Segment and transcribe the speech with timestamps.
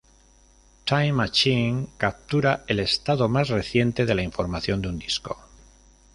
[0.87, 5.37] Time Machine captura el estado más reciente de la información de un disco.